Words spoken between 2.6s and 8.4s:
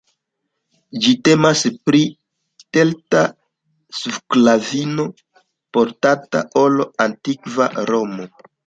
kelta sklavino, portata al antikva Romo.